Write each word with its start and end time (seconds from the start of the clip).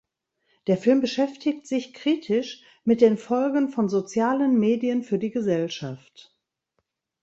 Der 0.65 0.77
Film 0.77 0.99
beschäftigt 0.99 1.67
sich 1.67 1.93
kritisch 1.93 2.63
mit 2.83 3.01
den 3.01 3.19
Folgen 3.19 3.69
von 3.69 3.87
sozialen 3.87 4.57
Medien 4.59 5.03
für 5.03 5.19
die 5.19 5.29
Gesellschaft. 5.29 6.35